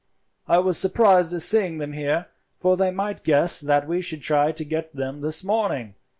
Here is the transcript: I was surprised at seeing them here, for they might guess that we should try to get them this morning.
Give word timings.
I 0.47 0.57
was 0.57 0.79
surprised 0.79 1.31
at 1.35 1.43
seeing 1.43 1.77
them 1.77 1.93
here, 1.93 2.25
for 2.59 2.75
they 2.75 2.89
might 2.89 3.23
guess 3.23 3.59
that 3.61 3.87
we 3.87 4.01
should 4.01 4.23
try 4.23 4.51
to 4.51 4.65
get 4.65 4.95
them 4.95 5.21
this 5.21 5.43
morning. 5.43 5.93